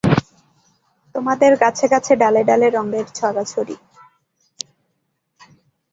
তোমাদের 1.15 1.51
গাছে 1.61 1.85
গাছে 1.87 2.13
ডালে 2.21 2.41
ডালে 2.49 2.67
রঙের 2.69 3.07
ছড়াছড়ি। 3.17 3.75